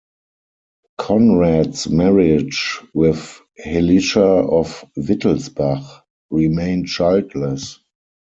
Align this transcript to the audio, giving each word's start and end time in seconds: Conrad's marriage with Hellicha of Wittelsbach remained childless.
Conrad's 0.97 1.87
marriage 1.87 2.79
with 2.95 3.39
Hellicha 3.63 4.49
of 4.51 4.83
Wittelsbach 4.97 6.01
remained 6.31 6.87
childless. 6.87 7.77